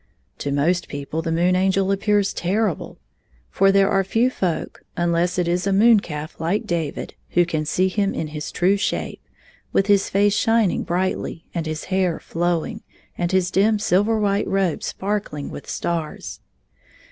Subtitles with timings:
[0.39, 2.97] To most people the Moon Angel appears terri ble.
[3.51, 7.65] For there are few folk, unless it is a moon calf like David, who can
[7.65, 9.21] see him in his true shape,
[9.71, 12.81] with his face shining brightly, and his hair flowing,
[13.15, 16.39] and his dim silver white robe sparkling with stars.